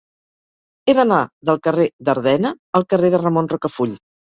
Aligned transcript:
He 0.85 0.95
d'anar 1.01 1.21
del 1.51 1.61
carrer 1.69 1.87
d'Ardena 2.09 2.57
al 2.81 2.91
carrer 2.93 3.17
de 3.19 3.25
Ramon 3.27 3.57
Rocafull. 3.59 4.01